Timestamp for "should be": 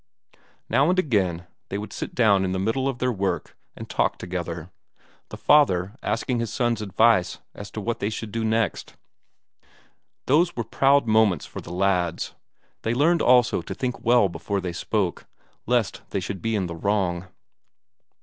16.19-16.55